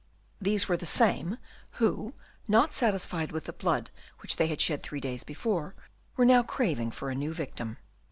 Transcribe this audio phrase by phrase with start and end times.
[0.41, 1.37] These were the same
[1.73, 2.15] who,
[2.47, 3.91] not satisfied with the blood
[4.23, 5.75] which they had shed three days before,
[6.17, 7.77] were now craving for a new victim.